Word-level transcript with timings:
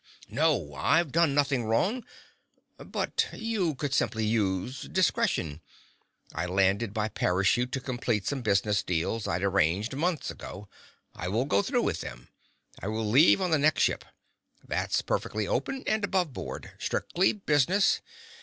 "No! 0.29 0.73
I've 0.73 1.11
done 1.11 1.35
nothing 1.35 1.63
wrong. 1.65 2.03
But 2.79 3.27
you 3.33 3.75
could 3.75 3.93
simply 3.93 4.25
use 4.25 4.81
discretion. 4.91 5.61
I 6.33 6.47
landed 6.47 6.91
by 6.91 7.07
parachute 7.07 7.71
to 7.73 7.79
complete 7.79 8.25
some 8.25 8.41
business 8.41 8.81
deals 8.81 9.27
I'd 9.27 9.43
arranged 9.43 9.95
months 9.95 10.31
ago. 10.31 10.67
I 11.13 11.27
will 11.27 11.45
go 11.45 11.61
through 11.61 11.83
with 11.83 12.01
them. 12.01 12.29
I 12.81 12.87
will 12.87 13.07
leave 13.07 13.41
on 13.41 13.51
the 13.51 13.59
next 13.59 13.83
ship. 13.83 14.03
That's 14.67 15.03
perfectly 15.03 15.45
open 15.47 15.83
and 15.85 16.03
above 16.03 16.33
board. 16.33 16.71
Strictly 16.79 17.31
business. 17.33 18.01